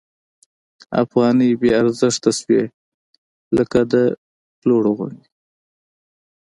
[1.03, 2.61] افغانۍ بې ارزښته شوې
[3.57, 3.93] لکه د
[4.59, 5.25] پړو غوندې.